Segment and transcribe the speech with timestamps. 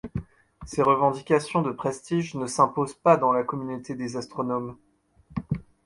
[0.65, 4.75] Ces revendications de prestige ne s'imposent pas dans la communauté des astronomes.